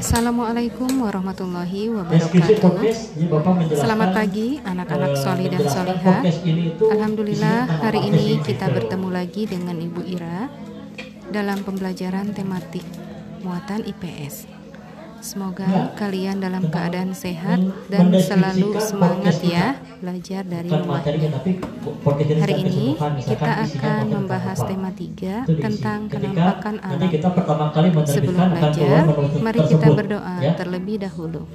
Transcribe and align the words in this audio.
Assalamualaikum 0.00 1.04
warahmatullahi 1.04 1.92
wabarakatuh. 1.92 2.80
Selamat 3.76 4.16
pagi 4.16 4.64
anak-anak 4.64 5.12
solih 5.20 5.52
dan 5.52 5.60
solihah. 5.68 6.24
Alhamdulillah 6.80 7.68
hari 7.68 8.08
ini 8.08 8.40
kita 8.40 8.72
bertemu 8.72 9.12
lagi 9.12 9.44
dengan 9.44 9.76
Ibu 9.76 10.08
Ira 10.08 10.48
dalam 11.28 11.60
pembelajaran 11.68 12.32
tematik 12.32 12.88
muatan 13.44 13.84
IPS. 13.84 14.61
Semoga 15.22 15.94
kalian 15.94 16.42
dalam 16.42 16.66
keadaan 16.66 17.14
sehat 17.14 17.62
dan 17.86 18.10
selalu 18.10 18.74
semangat 18.82 19.38
ya 19.38 19.78
belajar 20.02 20.42
dari 20.42 20.66
rumahnya. 20.66 21.38
Hari 22.42 22.54
ini 22.66 22.98
kita 23.22 23.52
akan 23.70 24.04
membahas 24.10 24.58
tema 24.66 24.90
3 24.90 25.46
tentang 25.46 26.10
penampakan 26.10 26.74
alam. 26.82 27.06
Sebelum 28.02 28.50
belajar, 28.50 29.02
mari 29.38 29.60
kita 29.62 29.86
berdoa 29.94 30.36
terlebih 30.58 31.06
dahulu. 31.06 31.46